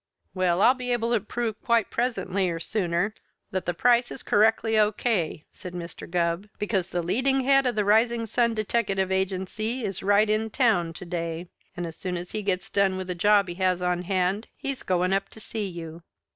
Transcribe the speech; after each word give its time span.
"Well, 0.33 0.63
I'll 0.63 0.73
be 0.73 0.91
able 0.93 1.13
to 1.13 1.19
prove 1.19 1.61
quite 1.61 1.91
presently 1.91 2.49
or 2.49 2.59
sooner 2.59 3.13
that 3.51 3.67
the 3.67 3.73
price 3.75 4.09
is 4.09 4.23
correctly 4.23 4.75
O.K.," 4.75 5.45
said 5.51 5.73
Mr. 5.75 6.09
Gubb, 6.09 6.47
"because 6.57 6.87
the 6.87 7.03
leading 7.03 7.41
head 7.41 7.67
of 7.67 7.75
the 7.75 7.85
Rising 7.85 8.25
Sun 8.25 8.55
Deteckative 8.55 9.11
Agency 9.11 9.85
is 9.85 10.01
right 10.01 10.27
in 10.27 10.49
town 10.49 10.93
to 10.93 11.05
day, 11.05 11.49
and 11.77 11.85
as 11.85 11.97
soon 11.97 12.17
as 12.17 12.31
he 12.31 12.41
gets 12.41 12.71
done 12.71 12.97
with 12.97 13.11
a 13.11 13.13
job 13.13 13.47
he 13.47 13.53
has 13.53 13.79
on 13.79 14.01
hand 14.01 14.47
he's 14.57 14.81
going 14.81 15.13
up 15.13 15.29
to 15.29 15.39
see 15.39 15.67
you. 15.67 16.01